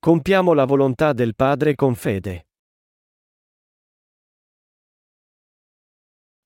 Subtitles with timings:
[0.00, 2.46] Compiamo la volontà del Padre con fede.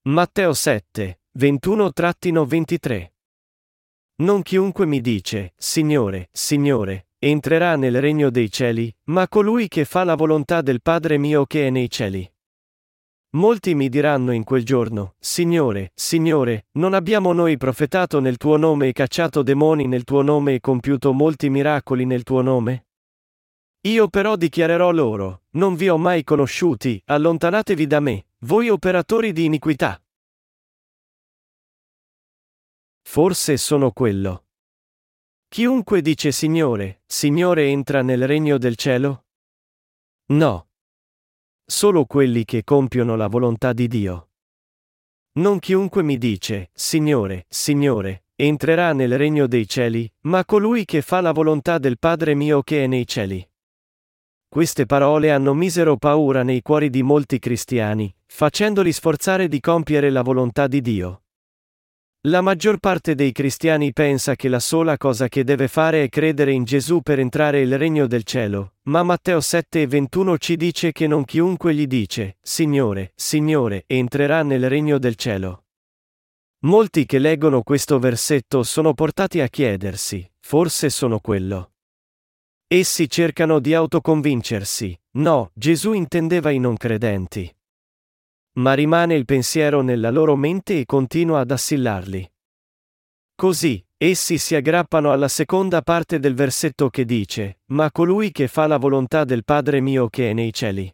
[0.09, 3.13] Matteo 7, 21-23
[4.23, 10.03] Non chiunque mi dice, Signore, Signore, entrerà nel regno dei cieli, ma colui che fa
[10.05, 12.27] la volontà del Padre mio che è nei cieli.
[13.35, 18.89] Molti mi diranno in quel giorno, Signore, Signore, non abbiamo noi profetato nel tuo nome
[18.89, 22.87] e cacciato demoni nel tuo nome e compiuto molti miracoli nel tuo nome?
[23.85, 29.45] Io però dichiarerò loro, non vi ho mai conosciuti, allontanatevi da me, voi operatori di
[29.45, 30.01] iniquità.
[33.03, 34.47] Forse sono quello.
[35.49, 39.27] Chiunque dice Signore, Signore entra nel regno del cielo?
[40.27, 40.69] No.
[41.65, 44.31] Solo quelli che compiono la volontà di Dio.
[45.33, 51.21] Non chiunque mi dice, Signore, Signore, entrerà nel regno dei cieli, ma colui che fa
[51.21, 53.47] la volontà del Padre mio che è nei cieli.
[54.53, 60.21] Queste parole hanno misero paura nei cuori di molti cristiani, facendoli sforzare di compiere la
[60.21, 61.23] volontà di Dio.
[62.27, 66.53] La maggior parte dei cristiani pensa che la sola cosa che deve fare è credere
[66.53, 70.93] in Gesù per entrare il regno del cielo, ma Matteo 7 e 21 ci dice
[70.93, 75.65] che non chiunque gli dice, Signore, Signore, entrerà nel regno del cielo.
[76.65, 81.72] Molti che leggono questo versetto sono portati a chiedersi, forse sono quello.
[82.75, 87.55] Essi cercano di autoconvincersi, no, Gesù intendeva i non credenti.
[88.53, 92.33] Ma rimane il pensiero nella loro mente e continua ad assillarli.
[93.35, 98.67] Così, essi si aggrappano alla seconda parte del versetto che dice, Ma colui che fa
[98.67, 100.91] la volontà del Padre mio che è nei cieli.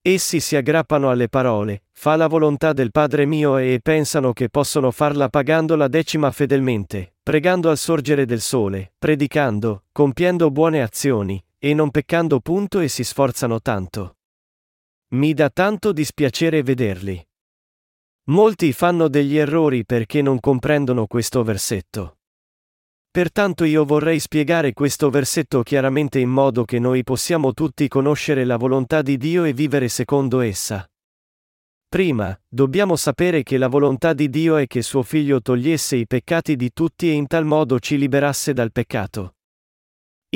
[0.00, 4.90] Essi si aggrappano alle parole, fa la volontà del Padre mio e pensano che possono
[4.90, 11.74] farla pagando la decima fedelmente, pregando al sorgere del sole, predicando, compiendo buone azioni, e
[11.74, 14.16] non peccando punto e si sforzano tanto.
[15.10, 17.24] Mi dà tanto dispiacere vederli.
[18.30, 22.18] Molti fanno degli errori perché non comprendono questo versetto.
[23.08, 28.56] Pertanto io vorrei spiegare questo versetto chiaramente in modo che noi possiamo tutti conoscere la
[28.56, 30.84] volontà di Dio e vivere secondo essa.
[31.90, 36.54] Prima, dobbiamo sapere che la volontà di Dio è che suo figlio togliesse i peccati
[36.54, 39.34] di tutti e in tal modo ci liberasse dal peccato.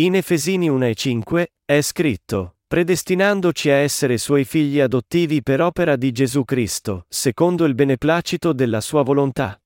[0.00, 5.94] In Efesini 1 e 5 è scritto, predestinandoci a essere suoi figli adottivi per opera
[5.94, 9.56] di Gesù Cristo, secondo il beneplacito della sua volontà.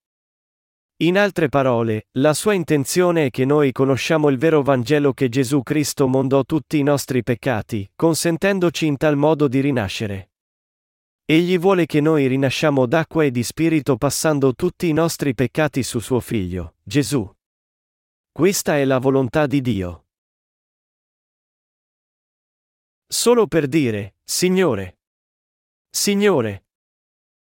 [0.99, 5.63] In altre parole, la sua intenzione è che noi conosciamo il vero Vangelo che Gesù
[5.63, 10.29] Cristo mondò tutti i nostri peccati, consentendoci in tal modo di rinascere.
[11.31, 15.99] Egli vuole che noi rinasciamo d'acqua e di spirito passando tutti i nostri peccati su
[15.99, 17.31] suo Figlio, Gesù.
[18.33, 20.07] Questa è la volontà di Dio.
[23.07, 25.01] Solo per dire, Signore.
[25.91, 26.65] Signore.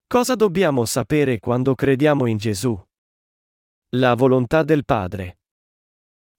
[0.08, 2.76] Cosa dobbiamo sapere quando crediamo in Gesù?
[3.90, 5.42] La volontà del Padre.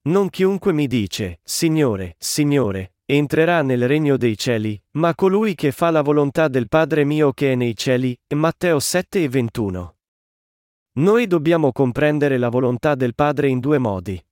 [0.09, 5.91] Non chiunque mi dice, Signore, Signore, entrerà nel regno dei cieli, ma colui che fa
[5.91, 9.97] la volontà del Padre mio che è nei cieli, Matteo 7 e 21.
[10.93, 14.23] Noi dobbiamo comprendere la volontà del Padre in due modi.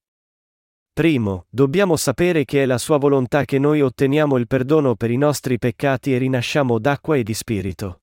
[0.92, 5.16] Primo, dobbiamo sapere che è la sua volontà che noi otteniamo il perdono per i
[5.16, 8.02] nostri peccati e rinasciamo d'acqua e di spirito.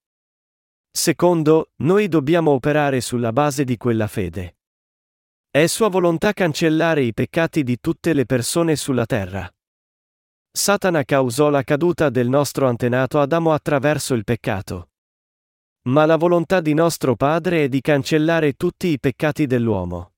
[0.89, 4.57] Secondo, noi dobbiamo operare sulla base di quella fede.
[5.49, 9.49] È sua volontà cancellare i peccati di tutte le persone sulla terra.
[10.57, 14.91] Satana causò la caduta del nostro antenato Adamo attraverso il peccato.
[15.89, 20.13] Ma la volontà di nostro Padre è di cancellare tutti i peccati dell'uomo.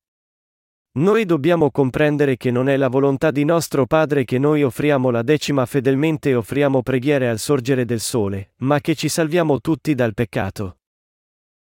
[0.98, 5.22] Noi dobbiamo comprendere che non è la volontà di nostro Padre che noi offriamo la
[5.22, 10.14] decima fedelmente e offriamo preghiere al sorgere del sole, ma che ci salviamo tutti dal
[10.14, 10.78] peccato.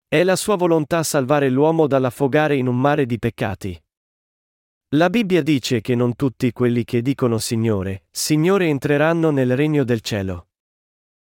[0.06, 3.85] È la sua volontà salvare l'uomo dall'affogare in un mare di peccati.
[4.96, 10.00] La Bibbia dice che non tutti quelli che dicono Signore, Signore entreranno nel regno del
[10.00, 10.48] cielo.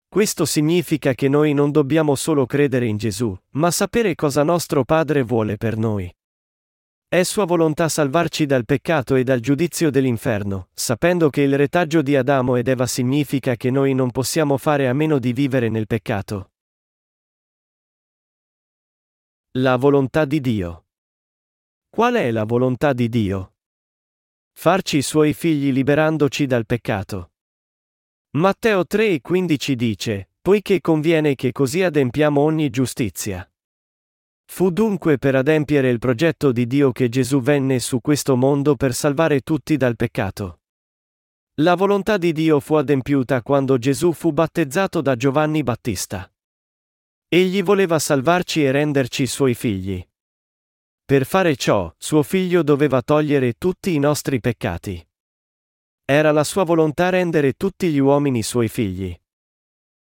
[0.07, 5.24] Questo significa che noi non dobbiamo solo credere in Gesù, ma sapere cosa nostro Padre
[5.24, 6.10] vuole per noi.
[7.06, 12.16] È sua volontà salvarci dal peccato e dal giudizio dell'inferno, sapendo che il retaggio di
[12.16, 16.51] Adamo ed Eva significa che noi non possiamo fare a meno di vivere nel peccato.
[19.57, 20.86] La volontà di Dio.
[21.89, 23.56] Qual è la volontà di Dio?
[24.53, 27.31] Farci i suoi figli liberandoci dal peccato.
[28.38, 33.50] Matteo 3 e 15 dice, poiché conviene che così adempiamo ogni giustizia.
[34.45, 38.94] Fu dunque per adempiere il progetto di Dio che Gesù venne su questo mondo per
[38.94, 40.62] salvare tutti dal peccato.
[41.56, 46.31] La volontà di Dio fu adempiuta quando Gesù fu battezzato da Giovanni Battista.
[47.27, 50.09] Egli voleva salvarci e renderci suoi figli.
[51.10, 55.04] Per fare ciò, suo figlio doveva togliere tutti i nostri peccati.
[56.06, 59.20] Era la sua volontà rendere tutti gli uomini suoi figli.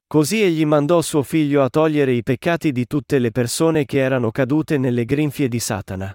[0.09, 4.33] Così egli mandò suo figlio a togliere i peccati di tutte le persone che erano
[4.33, 6.13] cadute nelle grinfie di Satana.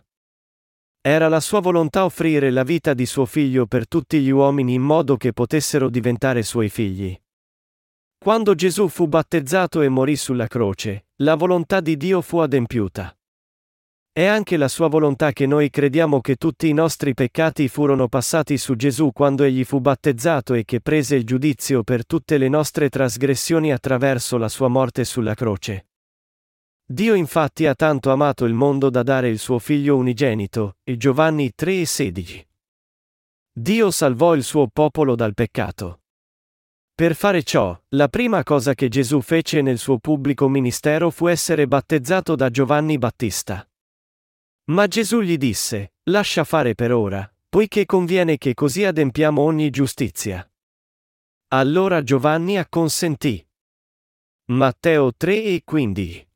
[1.00, 4.82] Era la sua volontà offrire la vita di suo figlio per tutti gli uomini in
[4.82, 7.18] modo che potessero diventare suoi figli.
[8.18, 13.16] Quando Gesù fu battezzato e morì sulla croce, la volontà di Dio fu adempiuta.
[14.15, 18.60] È anche la sua volontà che noi crediamo che tutti i nostri peccati furono passati
[18.60, 22.89] su Gesù quando egli fu battezzato e che prese il giudizio per tutte le nostre
[22.89, 25.88] trasgressioni attraverso la sua morte sulla croce.
[26.86, 31.51] Dio infatti ha tanto amato il mondo da dare il suo figlio unigenito, e Giovanni
[31.56, 32.48] 3 e 16.
[33.51, 36.01] Dio salvò il suo popolo dal peccato.
[36.94, 41.65] Per fare ciò, la prima cosa che Gesù fece nel suo pubblico ministero fu essere
[41.65, 43.68] battezzato da Giovanni Battista.
[44.65, 50.50] Ma Gesù gli disse, lascia fare per ora, poiché conviene che così adempiamo ogni giustizia.
[51.50, 53.45] Allora Giovanni acconsentì.
[54.51, 56.27] Matteo 3 e 15.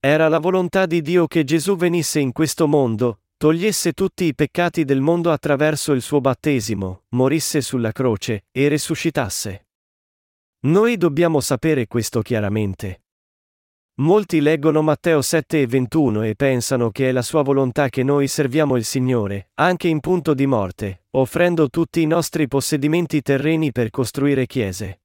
[0.00, 4.84] Era la volontà di Dio che Gesù venisse in questo mondo, togliesse tutti i peccati
[4.84, 9.68] del mondo attraverso il suo battesimo, morisse sulla croce, e risuscitasse.
[10.60, 13.02] Noi dobbiamo sapere questo chiaramente.
[14.00, 18.28] Molti leggono Matteo 7 e 21 e pensano che è la sua volontà che noi
[18.28, 23.90] serviamo il Signore, anche in punto di morte, offrendo tutti i nostri possedimenti terreni per
[23.90, 25.00] costruire chiese.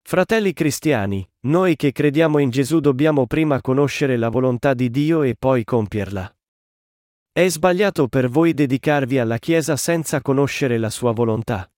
[0.00, 5.36] Fratelli cristiani, noi che crediamo in Gesù dobbiamo prima conoscere la volontà di Dio e
[5.38, 6.34] poi compierla.
[7.30, 11.70] È sbagliato per voi dedicarvi alla Chiesa senza conoscere la sua volontà.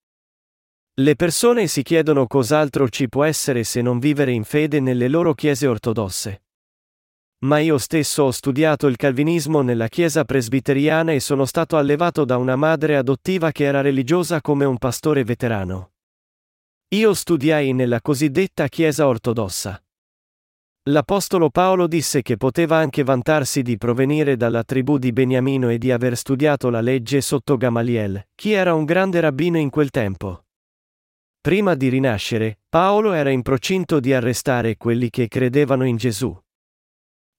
[1.00, 5.32] Le persone si chiedono cos'altro ci può essere se non vivere in fede nelle loro
[5.32, 6.42] chiese ortodosse.
[7.46, 12.36] Ma io stesso ho studiato il calvinismo nella chiesa presbiteriana e sono stato allevato da
[12.36, 15.92] una madre adottiva che era religiosa come un pastore veterano.
[16.88, 19.82] Io studiai nella cosiddetta Chiesa ortodossa.
[20.90, 25.92] L'Apostolo Paolo disse che poteva anche vantarsi di provenire dalla tribù di Beniamino e di
[25.92, 30.44] aver studiato la legge sotto Gamaliel, chi era un grande rabbino in quel tempo.
[31.42, 36.38] Prima di rinascere, Paolo era in procinto di arrestare quelli che credevano in Gesù.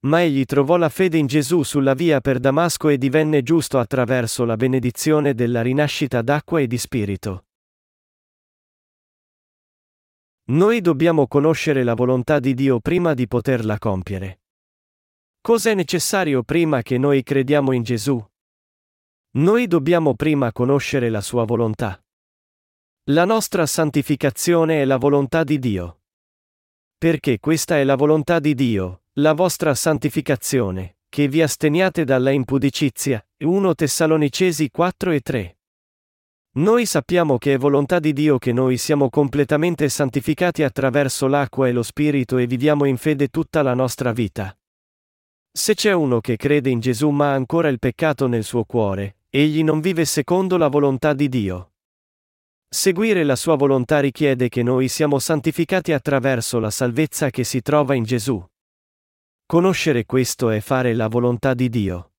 [0.07, 4.43] Ma egli trovò la fede in Gesù sulla via per Damasco e divenne giusto attraverso
[4.43, 7.45] la benedizione della rinascita d'acqua e di spirito.
[10.45, 14.41] Noi dobbiamo conoscere la volontà di Dio prima di poterla compiere.
[15.41, 18.19] Cos'è necessario prima che noi crediamo in Gesù?
[19.33, 22.03] Noi dobbiamo prima conoscere la sua volontà.
[23.11, 26.03] La nostra santificazione è la volontà di Dio.
[26.97, 33.21] Perché questa è la volontà di Dio, la vostra santificazione, che vi asteniate dalla impudicizia.
[33.39, 35.57] 1 Tessalonicesi 4 e 3.
[36.53, 41.73] Noi sappiamo che è volontà di Dio che noi siamo completamente santificati attraverso l'acqua e
[41.73, 44.57] lo Spirito e viviamo in fede tutta la nostra vita.
[45.51, 49.17] Se c'è uno che crede in Gesù ma ha ancora il peccato nel suo cuore,
[49.29, 51.70] egli non vive secondo la volontà di Dio.
[52.73, 57.95] Seguire la sua volontà richiede che noi siamo santificati attraverso la salvezza che si trova
[57.95, 58.41] in Gesù.
[59.45, 62.13] Conoscere questo è fare la volontà di Dio.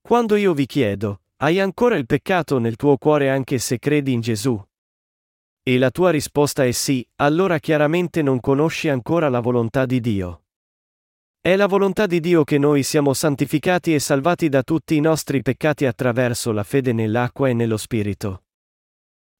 [0.00, 4.20] Quando io vi chiedo, hai ancora il peccato nel tuo cuore anche se credi in
[4.20, 4.60] Gesù?
[5.62, 10.46] E la tua risposta è sì, allora chiaramente non conosci ancora la volontà di Dio.
[11.40, 15.40] È la volontà di Dio che noi siamo santificati e salvati da tutti i nostri
[15.40, 18.41] peccati attraverso la fede nell'acqua e nello Spirito.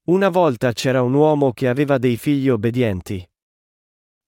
[0.04, 3.24] Una volta c'era un uomo che aveva dei figli obbedienti.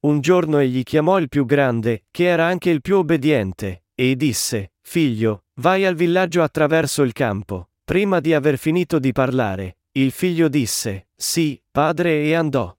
[0.05, 4.75] Un giorno egli chiamò il più grande, che era anche il più obbediente, e disse,
[4.81, 7.71] Figlio, Vai al villaggio attraverso il campo.
[7.85, 12.77] Prima di aver finito di parlare, il figlio disse, Sì, padre, e andò.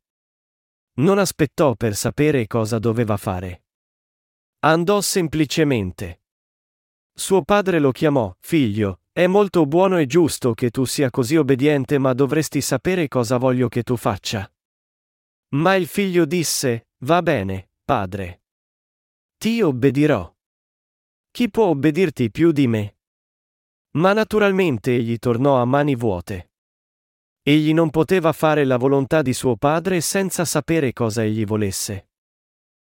[0.98, 3.64] Non aspettò per sapere cosa doveva fare.
[4.60, 6.22] Andò semplicemente.
[7.14, 11.98] Suo padre lo chiamò, Figlio, è molto buono e giusto che tu sia così obbediente,
[11.98, 14.46] ma dovresti sapere cosa voglio che tu faccia.
[15.54, 18.42] Ma il figlio disse, Va bene, padre.
[19.38, 20.30] Ti obbedirò.
[21.32, 22.98] Chi può obbedirti più di me?
[23.92, 26.52] Ma naturalmente egli tornò a mani vuote.
[27.42, 32.10] Egli non poteva fare la volontà di suo padre senza sapere cosa egli volesse.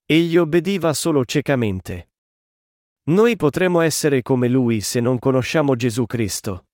[0.04, 2.07] Egli obbediva solo ciecamente.
[3.08, 6.66] Noi potremo essere come lui se non conosciamo Gesù Cristo.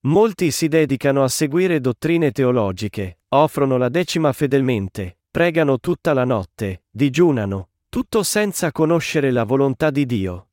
[0.00, 6.84] Molti si dedicano a seguire dottrine teologiche, offrono la decima fedelmente, pregano tutta la notte,
[6.90, 10.50] digiunano, tutto senza conoscere la volontà di Dio.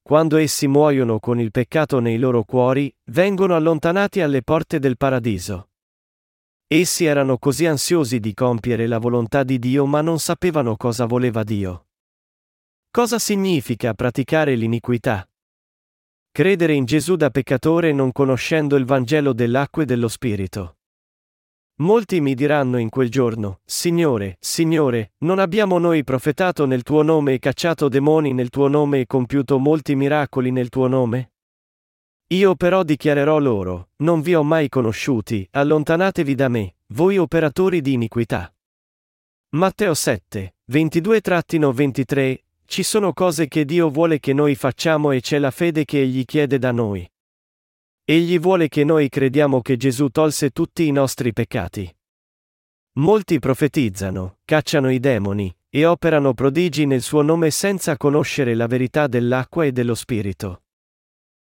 [0.00, 5.70] Quando essi muoiono con il peccato nei loro cuori, vengono allontanati alle porte del paradiso.
[6.68, 11.42] Essi erano così ansiosi di compiere la volontà di Dio ma non sapevano cosa voleva
[11.42, 11.87] Dio.
[12.98, 15.24] Cosa significa praticare l'iniquità?
[16.32, 20.78] Credere in Gesù da peccatore non conoscendo il Vangelo dell'acqua e dello Spirito.
[21.76, 27.34] Molti mi diranno in quel giorno, Signore, Signore, non abbiamo noi profetato nel tuo nome
[27.34, 31.34] e cacciato demoni nel tuo nome e compiuto molti miracoli nel tuo nome?
[32.32, 37.92] Io però dichiarerò loro, non vi ho mai conosciuti, allontanatevi da me, voi operatori di
[37.92, 38.52] iniquità.
[39.50, 42.38] Matteo 7, 22-23,
[42.68, 46.26] ci sono cose che Dio vuole che noi facciamo e c'è la fede che Egli
[46.26, 47.10] chiede da noi.
[48.04, 51.90] Egli vuole che noi crediamo che Gesù tolse tutti i nostri peccati.
[52.98, 59.06] Molti profetizzano, cacciano i demoni, e operano prodigi nel suo nome senza conoscere la verità
[59.06, 60.64] dell'acqua e dello Spirito.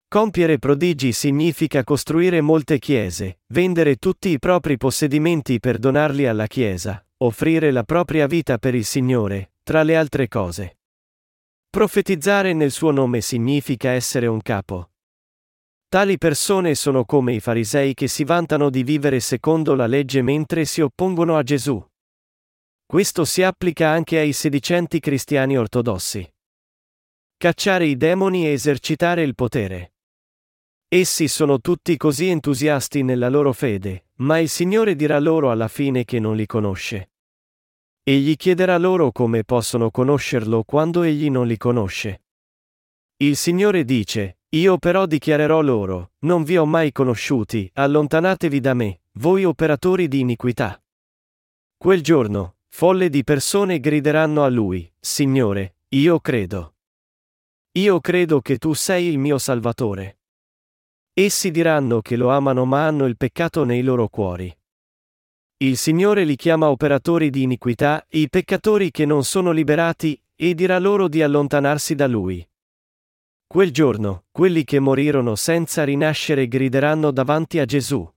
[0.06, 7.04] Compiere prodigi significa costruire molte chiese, vendere tutti i propri possedimenti per donarli alla Chiesa,
[7.18, 10.77] offrire la propria vita per il Signore, tra le altre cose.
[11.70, 14.92] Profetizzare nel suo nome significa essere un capo.
[15.86, 20.64] Tali persone sono come i farisei che si vantano di vivere secondo la legge mentre
[20.64, 21.82] si oppongono a Gesù.
[22.86, 26.26] Questo si applica anche ai sedicenti cristiani ortodossi.
[27.36, 29.92] Cacciare i demoni e esercitare il potere.
[30.88, 36.06] Essi sono tutti così entusiasti nella loro fede, ma il Signore dirà loro alla fine
[36.06, 37.10] che non li conosce.
[38.08, 42.22] Egli chiederà loro come possono conoscerlo quando egli non li conosce.
[43.18, 49.02] Il Signore dice, Io però dichiarerò loro, non vi ho mai conosciuti, allontanatevi da me,
[49.18, 50.82] voi operatori di iniquità.
[51.76, 56.76] Quel giorno, folle di persone grideranno a lui, Signore, io credo.
[57.72, 60.20] Io credo che tu sei il mio Salvatore.
[61.12, 64.57] Essi diranno che lo amano ma hanno il peccato nei loro cuori.
[65.60, 70.78] Il Signore li chiama operatori di iniquità, i peccatori che non sono liberati, e dirà
[70.78, 72.48] loro di allontanarsi da Lui.
[73.44, 78.08] Quel giorno, quelli che morirono senza rinascere grideranno davanti a Gesù.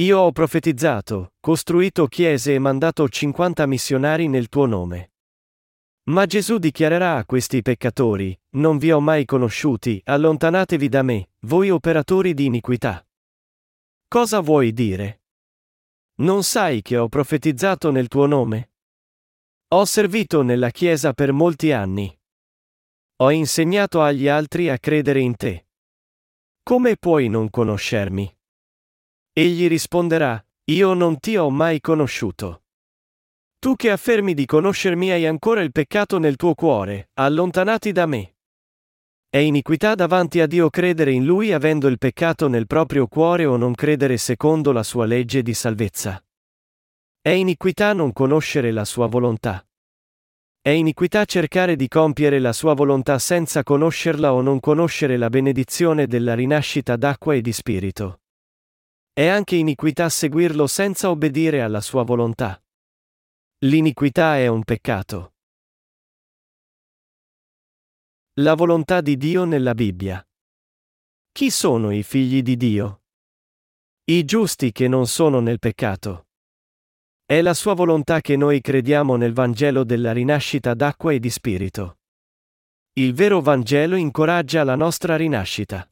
[0.00, 5.12] Io ho profetizzato, costruito chiese e mandato 50 missionari nel tuo nome.
[6.06, 11.70] Ma Gesù dichiarerà a questi peccatori, non vi ho mai conosciuti, allontanatevi da me, voi
[11.70, 13.06] operatori di iniquità.
[14.08, 15.21] Cosa vuoi dire?
[16.22, 18.70] Non sai che ho profetizzato nel tuo nome?
[19.74, 22.16] Ho servito nella Chiesa per molti anni.
[23.16, 25.66] Ho insegnato agli altri a credere in te.
[26.62, 28.32] Come puoi non conoscermi?
[29.32, 32.66] Egli risponderà, io non ti ho mai conosciuto.
[33.58, 38.36] Tu che affermi di conoscermi hai ancora il peccato nel tuo cuore, allontanati da me.
[39.34, 43.56] È iniquità davanti a Dio credere in Lui avendo il peccato nel proprio cuore o
[43.56, 46.22] non credere secondo la sua legge di salvezza.
[47.18, 49.66] È iniquità non conoscere la sua volontà.
[50.60, 56.06] È iniquità cercare di compiere la sua volontà senza conoscerla o non conoscere la benedizione
[56.06, 58.20] della rinascita d'acqua e di spirito.
[59.14, 62.62] È anche iniquità seguirlo senza obbedire alla sua volontà.
[63.60, 65.31] L'iniquità è un peccato.
[68.36, 70.26] La volontà di Dio nella Bibbia.
[71.32, 73.02] Chi sono i figli di Dio?
[74.04, 76.28] I giusti che non sono nel peccato.
[77.26, 81.98] È la sua volontà che noi crediamo nel Vangelo della rinascita d'acqua e di spirito.
[82.94, 85.86] Il vero Vangelo incoraggia la nostra rinascita.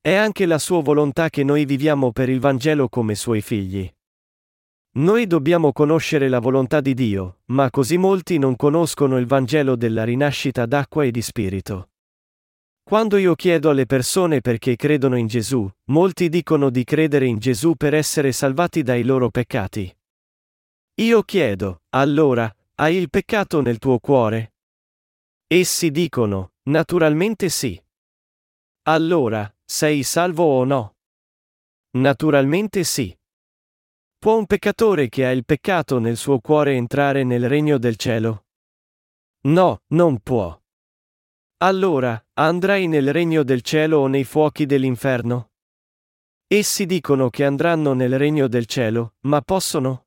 [0.00, 3.88] È anche la sua volontà che noi viviamo per il Vangelo come suoi figli.
[4.96, 10.04] Noi dobbiamo conoscere la volontà di Dio, ma così molti non conoscono il Vangelo della
[10.04, 11.90] rinascita d'acqua e di spirito.
[12.82, 17.74] Quando io chiedo alle persone perché credono in Gesù, molti dicono di credere in Gesù
[17.74, 19.94] per essere salvati dai loro peccati.
[20.94, 24.54] Io chiedo, allora, hai il peccato nel tuo cuore?
[25.46, 27.78] Essi dicono, naturalmente sì.
[28.84, 30.96] Allora, sei salvo o no?
[31.98, 33.14] Naturalmente sì.
[34.26, 38.46] Può un peccatore che ha il peccato nel suo cuore entrare nel regno del cielo?
[39.42, 40.60] No, non può.
[41.58, 45.52] Allora, andrai nel regno del cielo o nei fuochi dell'inferno?
[46.48, 50.06] Essi dicono che andranno nel regno del cielo, ma possono?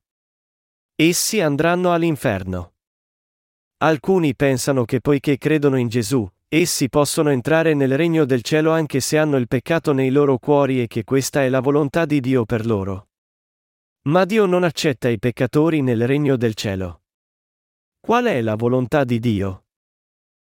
[0.94, 2.74] Essi andranno all'inferno.
[3.78, 9.00] Alcuni pensano che poiché credono in Gesù, essi possono entrare nel regno del cielo anche
[9.00, 12.44] se hanno il peccato nei loro cuori e che questa è la volontà di Dio
[12.44, 13.06] per loro.
[14.02, 17.02] Ma Dio non accetta i peccatori nel regno del cielo.
[18.00, 19.66] Qual è la volontà di Dio?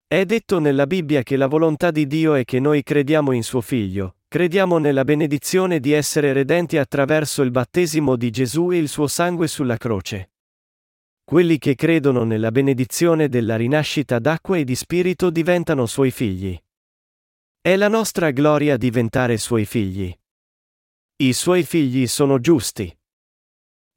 [0.05, 3.61] È detto nella Bibbia che la volontà di Dio è che noi crediamo in suo
[3.61, 9.07] Figlio, crediamo nella benedizione di essere redenti attraverso il battesimo di Gesù e il suo
[9.07, 10.33] sangue sulla croce.
[11.23, 16.61] Quelli che credono nella benedizione della rinascita d'acqua e di spirito diventano suoi figli.
[17.61, 20.13] È la nostra gloria diventare suoi figli.
[21.19, 22.96] I suoi figli sono giusti.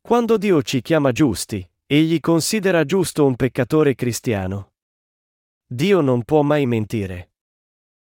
[0.01, 4.73] Quando Dio ci chiama giusti, egli considera giusto un peccatore cristiano.
[5.65, 7.33] Dio non può mai mentire.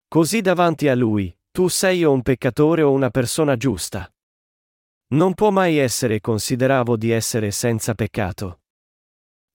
[0.08, 4.10] Così davanti a lui, tu sei o un peccatore o una persona giusta.
[5.14, 8.62] Non può mai essere considerato di essere senza peccato.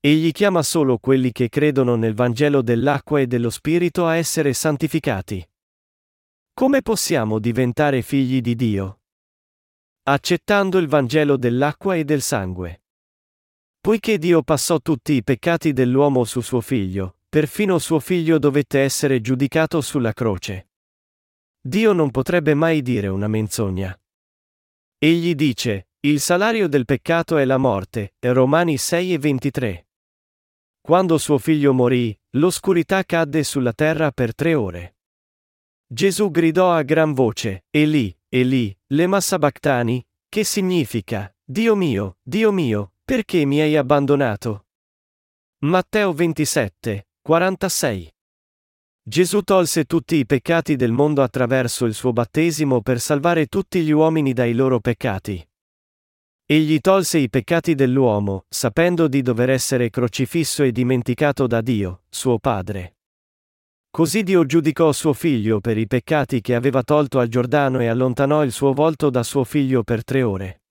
[0.00, 5.47] Egli chiama solo quelli che credono nel Vangelo dell'acqua e dello Spirito a essere santificati.
[6.52, 9.00] Come possiamo diventare figli di Dio?
[10.09, 12.83] Accettando il Vangelo dell'acqua e del sangue.
[13.81, 19.21] Poiché Dio passò tutti i peccati dell'uomo su suo figlio, perfino suo figlio dovette essere
[19.21, 20.69] giudicato sulla croce.
[21.61, 24.01] Dio non potrebbe mai dire una menzogna.
[24.97, 29.89] Egli dice, il salario del peccato è la morte, Romani 6 e 23.
[30.81, 34.99] Quando suo figlio morì, l'oscurità cadde sulla terra per tre ore.
[35.85, 42.95] Gesù gridò a gran voce, Eli, Eli, lema sabachthani, che significa, Dio mio, Dio mio,
[43.04, 44.66] perché mi hai abbandonato?
[45.59, 48.12] Matteo 27, 46.
[49.00, 53.92] Gesù tolse tutti i peccati del mondo attraverso il suo battesimo per salvare tutti gli
[53.92, 55.49] uomini dai loro peccati.
[56.45, 62.40] Egli tolse i peccati dell'uomo, sapendo di dover essere crocifisso e dimenticato da Dio, suo
[62.40, 62.96] Padre.
[63.97, 68.45] Così Dio giudicò suo figlio per i peccati che aveva tolto al Giordano e allontanò
[68.45, 70.65] il suo volto da suo figlio per tre ore.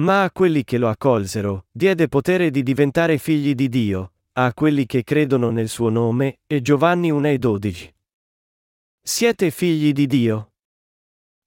[0.00, 4.84] Ma a quelli che lo accolsero, diede potere di diventare figli di Dio, a quelli
[4.84, 7.94] che credono nel suo nome, e Giovanni 1 e 12.
[9.00, 10.52] Siete figli di Dio?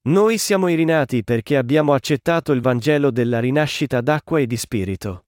[0.08, 5.26] Noi siamo i rinati perché abbiamo accettato il Vangelo della rinascita d'acqua e di spirito.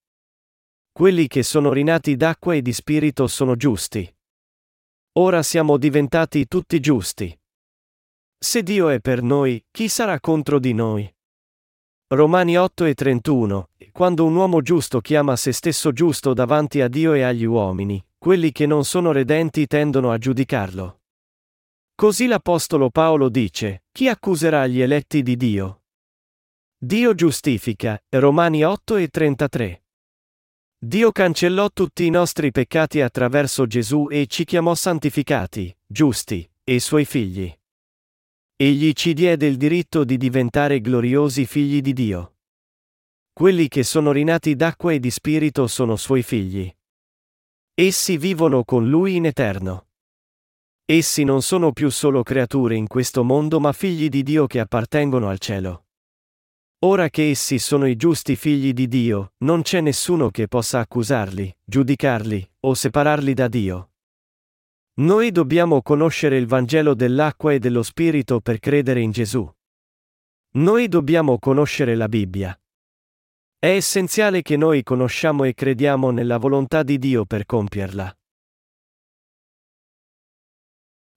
[0.92, 4.12] Quelli che sono rinati d'acqua e di spirito sono giusti.
[5.15, 7.38] Ora siamo diventati tutti giusti.
[8.38, 11.13] Se Dio è per noi, chi sarà contro di noi?
[12.08, 17.12] Romani 8 e 31 Quando un uomo giusto chiama se stesso giusto davanti a Dio
[17.12, 21.02] e agli uomini, quelli che non sono redenti tendono a giudicarlo.
[21.93, 25.82] Così l'Apostolo Paolo dice, chi accuserà gli eletti di Dio?
[26.78, 29.81] Dio giustifica, Romani 8 e 33.
[30.84, 37.06] Dio cancellò tutti i nostri peccati attraverso Gesù e ci chiamò santificati, giusti, e suoi
[37.06, 37.56] figli.
[38.56, 42.38] Egli ci diede il diritto di diventare gloriosi figli di Dio.
[43.32, 46.76] Quelli che sono rinati d'acqua e di spirito sono suoi figli.
[47.76, 49.89] Essi vivono con lui in eterno.
[50.84, 55.30] Essi non sono più solo creature in questo mondo ma figli di Dio che appartengono
[55.30, 55.86] al cielo.
[56.84, 61.56] Ora che essi sono i giusti figli di Dio, non c'è nessuno che possa accusarli,
[61.63, 63.91] giudicarli, o separarli da Dio.
[65.02, 69.48] Noi dobbiamo conoscere il Vangelo dell'acqua e dello Spirito per credere in Gesù.
[70.54, 72.60] Noi dobbiamo conoscere la Bibbia.
[73.60, 78.17] È essenziale che noi conosciamo e crediamo nella volontà di Dio per compierla.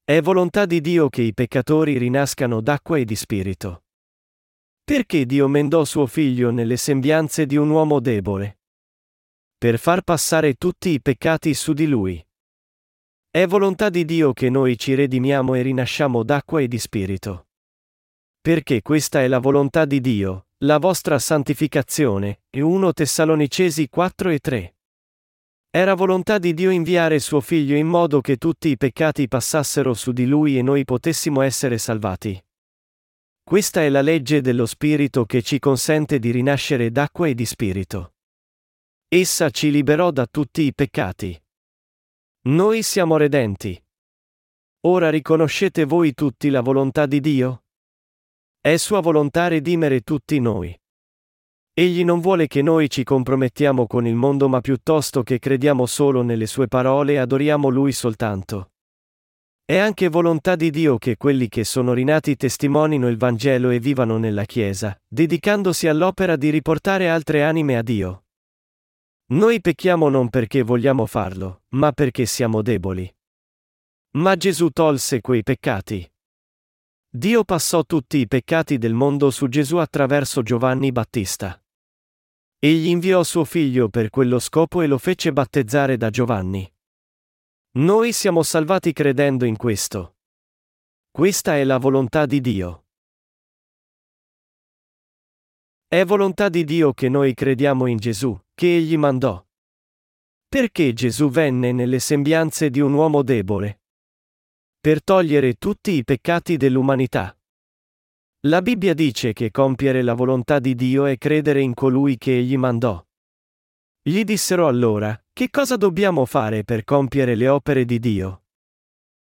[0.05, 3.84] È volontà di Dio che i peccatori rinascano d'acqua e di spirito.
[4.87, 8.59] Perché Dio mendò suo figlio nelle sembianze di un uomo debole?
[9.57, 12.23] Per far passare tutti i peccati su di lui.
[13.31, 17.47] È volontà di Dio che noi ci redimiamo e rinasciamo d'acqua e di spirito.
[18.43, 24.39] Perché questa è la volontà di Dio, la vostra santificazione, e 1 Tessalonicesi 4 e
[24.39, 24.77] 3.
[25.71, 30.13] Era volontà di Dio inviare suo figlio in modo che tutti i peccati passassero su
[30.13, 32.39] di lui e noi potessimo essere salvati.
[33.45, 38.15] Questa è la legge dello Spirito che ci consente di rinascere d'acqua e di Spirito.
[39.07, 41.39] Essa ci liberò da tutti i peccati.
[42.47, 43.79] Noi siamo redenti.
[44.87, 47.65] Ora riconoscete voi tutti la volontà di Dio?
[48.59, 50.75] È sua volontà redimere tutti noi.
[51.75, 56.23] Egli non vuole che noi ci compromettiamo con il mondo ma piuttosto che crediamo solo
[56.23, 58.71] nelle sue parole e adoriamo Lui soltanto.
[59.67, 64.19] È anche volontà di Dio che quelli che sono rinati testimonino il Vangelo e vivano
[64.19, 68.25] nella Chiesa, dedicandosi all'opera di riportare altre anime a Dio.
[69.29, 73.11] Noi pecchiamo non perché vogliamo farlo, ma perché siamo deboli.
[74.17, 76.13] Ma Gesù tolse quei peccati.
[77.09, 81.59] Dio passò tutti i peccati del mondo su Gesù attraverso Giovanni Battista.
[82.59, 86.71] Egli inviò suo figlio per quello scopo e lo fece battezzare da Giovanni.
[87.77, 90.17] Noi siamo salvati credendo in questo.
[91.11, 92.85] Questa è la volontà di Dio.
[95.87, 99.45] È volontà di Dio che noi crediamo in Gesù, che Egli mandò.
[100.49, 103.81] Perché Gesù venne nelle sembianze di un uomo debole?
[104.85, 107.35] per togliere tutti i peccati dell'umanità.
[108.41, 112.59] La Bibbia dice che compiere la volontà di Dio è credere in colui che egli
[112.59, 113.03] mandò.
[114.07, 118.43] Gli dissero allora, che cosa dobbiamo fare per compiere le opere di Dio?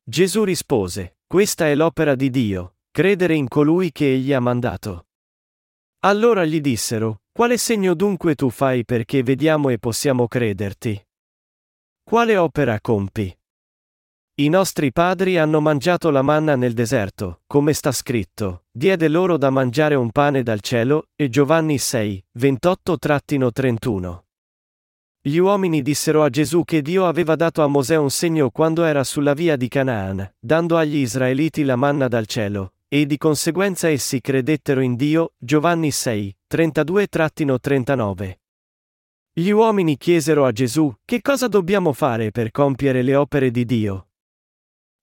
[0.01, 5.07] Gesù rispose, questa è l'opera di Dio, credere in colui che egli ha mandato.
[6.05, 11.05] Allora gli dissero, quale segno dunque tu fai perché vediamo e possiamo crederti?
[12.01, 13.37] Quale opera compi?
[14.35, 19.49] I nostri padri hanno mangiato la manna nel deserto, come sta scritto, diede loro da
[19.49, 24.29] mangiare un pane dal cielo, e Giovanni 6, 28-31.
[25.23, 29.03] Gli uomini dissero a Gesù che Dio aveva dato a Mosè un segno quando era
[29.03, 34.19] sulla via di Canaan, dando agli israeliti la manna dal cielo, e di conseguenza essi
[34.19, 38.39] credettero in Dio, Giovanni 6, 32-39.
[39.31, 44.07] Gli uomini chiesero a Gesù, che cosa dobbiamo fare per compiere le opere di Dio?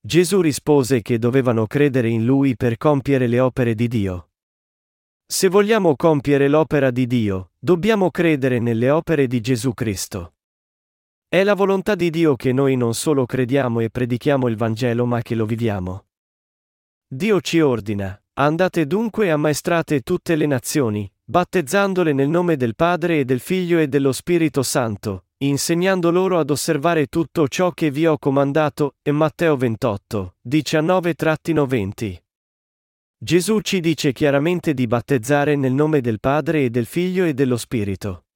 [0.01, 4.28] Gesù rispose che dovevano credere in Lui per compiere le opere di Dio.
[5.31, 10.33] Se vogliamo compiere l'opera di Dio, dobbiamo credere nelle opere di Gesù Cristo.
[11.27, 15.21] È la volontà di Dio che noi non solo crediamo e predichiamo il Vangelo ma
[15.21, 16.07] che lo viviamo.
[17.07, 23.19] Dio ci ordina, andate dunque e ammaestrate tutte le nazioni, battezzandole nel nome del Padre
[23.19, 28.07] e del Figlio e dello Spirito Santo, insegnando loro ad osservare tutto ciò che vi
[28.07, 32.17] ho comandato, e Matteo 28, 19-20.
[33.21, 37.57] Gesù ci dice chiaramente di battezzare nel nome del Padre e del Figlio e dello
[37.57, 38.27] Spirito.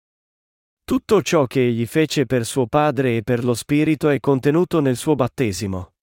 [0.83, 4.97] Tutto ciò che egli fece per suo Padre e per lo Spirito è contenuto nel
[4.97, 5.93] suo battesimo.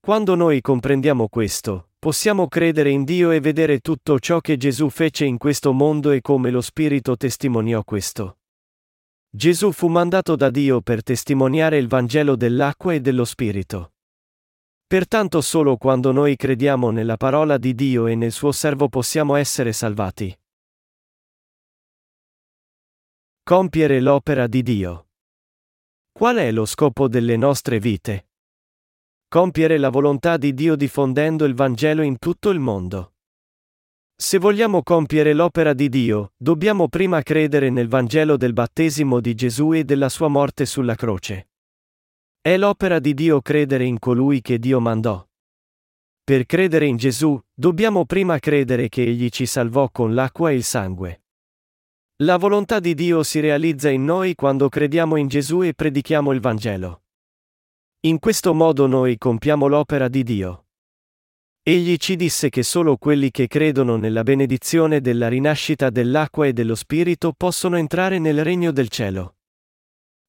[0.00, 5.24] Quando noi comprendiamo questo, possiamo credere in Dio e vedere tutto ciò che Gesù fece
[5.24, 8.38] in questo mondo e come lo Spirito testimoniò questo.
[9.30, 13.93] Gesù fu mandato da Dio per testimoniare il Vangelo dell'acqua e dello Spirito.
[14.94, 19.72] Pertanto solo quando noi crediamo nella parola di Dio e nel suo servo possiamo essere
[19.72, 20.32] salvati.
[23.42, 25.08] Compiere l'opera di Dio.
[26.12, 28.28] Qual è lo scopo delle nostre vite?
[29.26, 33.14] Compiere la volontà di Dio diffondendo il Vangelo in tutto il mondo.
[34.14, 39.72] Se vogliamo compiere l'opera di Dio, dobbiamo prima credere nel Vangelo del battesimo di Gesù
[39.72, 41.48] e della sua morte sulla croce.
[42.46, 45.26] È l'opera di Dio credere in colui che Dio mandò.
[46.22, 50.62] Per credere in Gesù, dobbiamo prima credere che Egli ci salvò con l'acqua e il
[50.62, 51.22] sangue.
[52.16, 56.40] La volontà di Dio si realizza in noi quando crediamo in Gesù e predichiamo il
[56.40, 57.04] Vangelo.
[58.00, 60.66] In questo modo noi compiamo l'opera di Dio.
[61.62, 66.74] Egli ci disse che solo quelli che credono nella benedizione della rinascita dell'acqua e dello
[66.74, 69.33] Spirito possono entrare nel regno del cielo.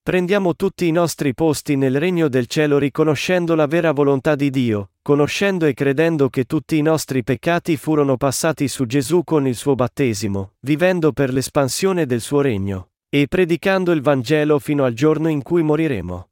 [0.06, 4.92] Prendiamo tutti i nostri posti nel regno del cielo riconoscendo la vera volontà di Dio,
[5.02, 9.74] conoscendo e credendo che tutti i nostri peccati furono passati su Gesù con il suo
[9.74, 15.42] battesimo, vivendo per l'espansione del suo regno, e predicando il Vangelo fino al giorno in
[15.42, 16.30] cui moriremo.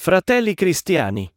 [0.00, 1.28] Fratelli cristiani,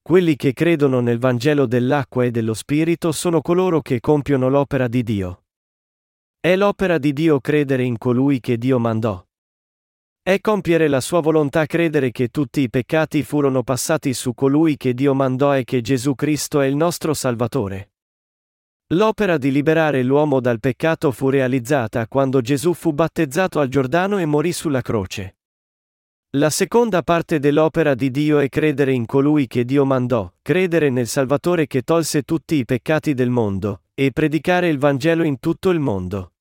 [0.00, 5.02] quelli che credono nel Vangelo dell'acqua e dello Spirito sono coloro che compiono l'opera di
[5.02, 5.42] Dio.
[6.40, 9.22] È l'opera di Dio credere in colui che Dio mandò.
[10.22, 14.92] È compiere la sua volontà credere che tutti i peccati furono passati su colui che
[14.92, 17.92] Dio mandò e che Gesù Cristo è il nostro Salvatore.
[18.88, 24.26] L'opera di liberare l'uomo dal peccato fu realizzata quando Gesù fu battezzato al Giordano e
[24.26, 25.38] morì sulla croce.
[26.36, 31.06] La seconda parte dell'opera di Dio è credere in colui che Dio mandò, credere nel
[31.06, 35.80] Salvatore che tolse tutti i peccati del mondo, e predicare il Vangelo in tutto il
[35.80, 36.32] mondo.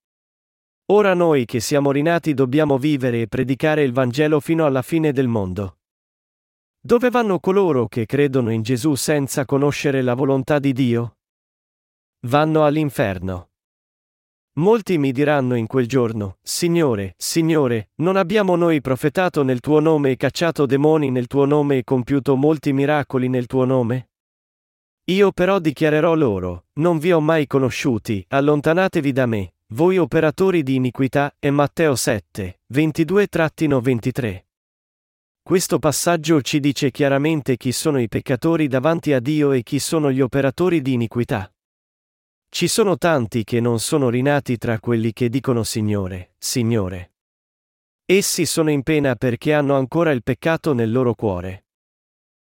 [0.92, 5.28] Ora noi che siamo rinati dobbiamo vivere e predicare il Vangelo fino alla fine del
[5.28, 5.78] mondo.
[6.82, 11.18] Dove vanno coloro che credono in Gesù senza conoscere la volontà di Dio?
[12.22, 13.50] Vanno all'inferno.
[14.54, 20.12] Molti mi diranno in quel giorno, Signore, Signore, non abbiamo noi profetato nel tuo nome
[20.12, 24.10] e cacciato demoni nel tuo nome e compiuto molti miracoli nel tuo nome?
[25.12, 30.74] Io però dichiarerò loro, non vi ho mai conosciuti, allontanatevi da me, voi operatori di
[30.76, 34.46] iniquità, e Matteo 7, 22-23.
[35.44, 40.12] questo passaggio ci dice chiaramente chi sono i peccatori davanti a Dio e chi sono
[40.12, 41.54] gli operatori di iniquità.
[42.50, 47.14] Ci sono tanti che non sono rinati tra quelli che dicono Signore, Signore.
[48.06, 51.66] Essi sono in pena perché hanno ancora il peccato nel loro cuore.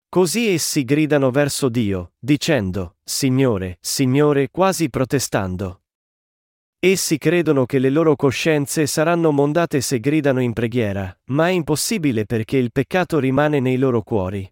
[0.07, 5.78] Così essi gridano verso Dio, dicendo, Signore, Signore, quasi protestando.
[6.81, 12.25] Essi credono che le loro coscienze saranno mondate se gridano in preghiera, ma è impossibile
[12.25, 14.49] perché il peccato rimane nei loro cuori.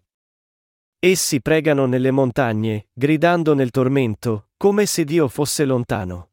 [0.98, 6.32] Essi pregano nelle montagne, gridando nel tormento, come se Dio fosse lontano.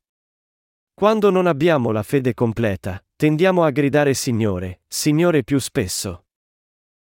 [0.93, 6.25] Quando non abbiamo la fede completa, tendiamo a gridare Signore, Signore più spesso.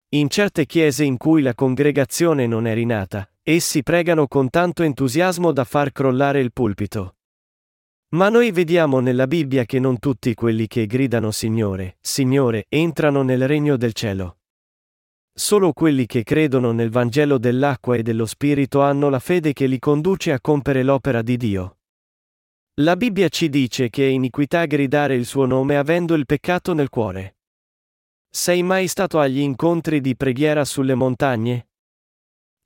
[0.10, 5.52] In certe chiese in cui la congregazione non è rinata, essi pregano con tanto entusiasmo
[5.52, 7.17] da far crollare il pulpito.
[8.10, 13.46] Ma noi vediamo nella Bibbia che non tutti quelli che gridano Signore, Signore, entrano nel
[13.48, 14.38] regno del cielo.
[15.34, 19.78] Solo quelli che credono nel Vangelo dell'acqua e dello Spirito hanno la fede che li
[19.78, 21.80] conduce a compiere l'opera di Dio.
[22.76, 26.90] La Bibbia ci dice che è iniquità gridare il suo nome avendo il peccato nel
[26.90, 27.38] cuore.
[28.30, 31.68] Sei mai stato agli incontri di preghiera sulle montagne?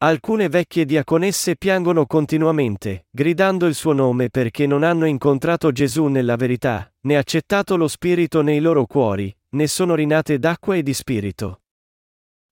[0.03, 6.37] Alcune vecchie diaconesse piangono continuamente, gridando il suo nome perché non hanno incontrato Gesù nella
[6.37, 11.61] verità, né accettato lo Spirito nei loro cuori, né sono rinate d'acqua e di Spirito.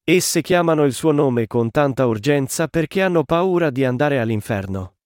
[0.04, 4.98] Esse chiamano il suo nome con tanta urgenza perché hanno paura di andare all'inferno.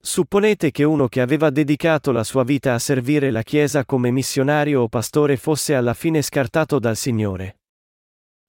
[0.00, 4.82] Supponete che uno che aveva dedicato la sua vita a servire la Chiesa come missionario
[4.82, 7.58] o pastore fosse alla fine scartato dal Signore.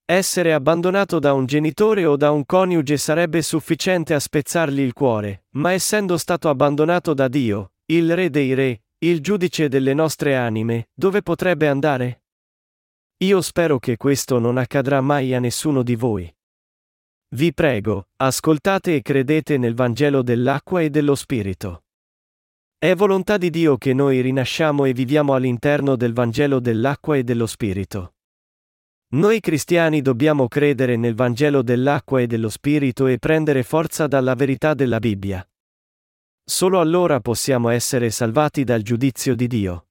[0.07, 5.45] Essere abbandonato da un genitore o da un coniuge sarebbe sufficiente a spezzargli il cuore,
[5.53, 10.89] ma essendo stato abbandonato da Dio, il Re dei Re, il giudice delle nostre anime,
[10.93, 12.21] dove potrebbe andare?
[13.23, 16.31] Io spero che questo non accadrà mai a nessuno di voi.
[17.29, 21.85] Vi prego, ascoltate e credete nel Vangelo dell'acqua e dello Spirito.
[22.77, 27.47] È volontà di Dio che noi rinasciamo e viviamo all'interno del Vangelo dell'acqua e dello
[27.47, 28.14] Spirito.
[29.15, 34.73] Noi cristiani dobbiamo credere nel Vangelo dell'acqua e dello Spirito e prendere forza dalla verità
[34.73, 35.47] della Bibbia.
[36.43, 39.84] Solo allora possiamo essere salvati dal giudizio di Dio.